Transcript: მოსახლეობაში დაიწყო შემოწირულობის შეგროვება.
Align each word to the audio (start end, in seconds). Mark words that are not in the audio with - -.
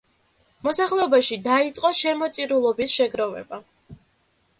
მოსახლეობაში 0.67 1.37
დაიწყო 1.47 1.91
შემოწირულობის 1.99 2.95
შეგროვება. 3.01 3.61